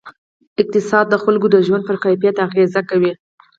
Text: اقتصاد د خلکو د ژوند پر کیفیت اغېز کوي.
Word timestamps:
اقتصاد 0.61 1.05
د 1.09 1.15
خلکو 1.23 1.47
د 1.51 1.55
ژوند 1.67 1.83
پر 1.87 1.97
کیفیت 2.03 2.35
اغېز 2.47 2.73
کوي. 2.89 3.11